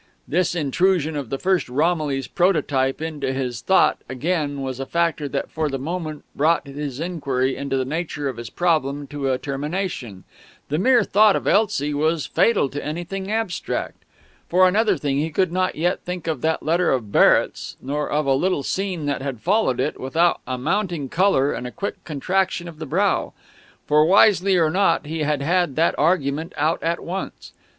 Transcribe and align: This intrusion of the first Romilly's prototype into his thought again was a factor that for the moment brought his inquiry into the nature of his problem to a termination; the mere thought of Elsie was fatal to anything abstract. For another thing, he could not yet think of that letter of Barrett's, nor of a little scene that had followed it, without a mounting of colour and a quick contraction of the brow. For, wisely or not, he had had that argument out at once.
This 0.27 0.55
intrusion 0.55 1.15
of 1.15 1.29
the 1.29 1.37
first 1.37 1.69
Romilly's 1.69 2.27
prototype 2.27 3.03
into 3.03 3.31
his 3.33 3.61
thought 3.61 4.01
again 4.09 4.61
was 4.63 4.79
a 4.79 4.87
factor 4.87 5.29
that 5.29 5.51
for 5.51 5.69
the 5.69 5.77
moment 5.77 6.23
brought 6.35 6.65
his 6.65 6.99
inquiry 6.99 7.55
into 7.55 7.77
the 7.77 7.85
nature 7.85 8.27
of 8.27 8.37
his 8.37 8.49
problem 8.49 9.05
to 9.05 9.29
a 9.31 9.37
termination; 9.37 10.23
the 10.69 10.79
mere 10.79 11.03
thought 11.03 11.35
of 11.35 11.45
Elsie 11.45 11.93
was 11.93 12.25
fatal 12.25 12.67
to 12.69 12.83
anything 12.83 13.29
abstract. 13.31 14.03
For 14.49 14.67
another 14.67 14.97
thing, 14.97 15.19
he 15.19 15.29
could 15.29 15.51
not 15.51 15.75
yet 15.75 15.99
think 16.01 16.25
of 16.25 16.41
that 16.41 16.63
letter 16.63 16.89
of 16.89 17.11
Barrett's, 17.11 17.77
nor 17.79 18.09
of 18.09 18.25
a 18.25 18.33
little 18.33 18.63
scene 18.63 19.05
that 19.05 19.21
had 19.21 19.39
followed 19.39 19.79
it, 19.79 19.99
without 19.99 20.41
a 20.47 20.57
mounting 20.57 21.03
of 21.03 21.09
colour 21.11 21.53
and 21.53 21.67
a 21.67 21.71
quick 21.71 22.03
contraction 22.05 22.67
of 22.67 22.79
the 22.79 22.87
brow. 22.87 23.33
For, 23.85 24.03
wisely 24.03 24.57
or 24.57 24.71
not, 24.71 25.05
he 25.05 25.19
had 25.19 25.43
had 25.43 25.75
that 25.75 25.93
argument 25.99 26.53
out 26.57 26.81
at 26.81 27.03
once. 27.03 27.51